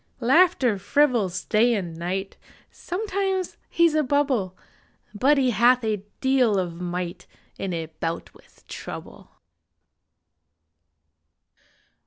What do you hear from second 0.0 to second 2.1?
Laughter frivols day and